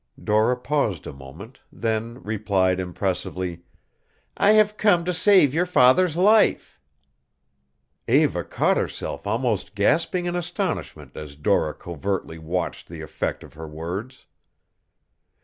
Dora 0.23 0.57
paused 0.57 1.05
a 1.05 1.13
moment, 1.13 1.59
then 1.71 2.23
replied, 2.23 2.79
impressively, 2.79 3.61
"I 4.35 4.53
have 4.53 4.75
come 4.75 5.05
to 5.05 5.13
save 5.13 5.53
your 5.53 5.67
father's 5.67 6.17
life." 6.17 6.79
Eva 8.07 8.43
caught 8.43 8.77
herself 8.77 9.27
almost 9.27 9.75
gasping 9.75 10.25
in 10.25 10.35
astonishment 10.35 11.15
as 11.15 11.35
Dora 11.35 11.75
covertly 11.75 12.39
watched 12.39 12.87
the 12.89 13.01
effect 13.01 13.43
of 13.43 13.53
her 13.53 13.67
words. 13.67 14.25